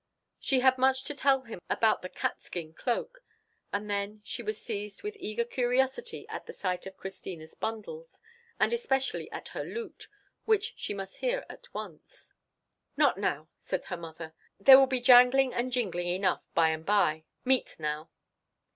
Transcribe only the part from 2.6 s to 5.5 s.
cloak, and then she was seized with eager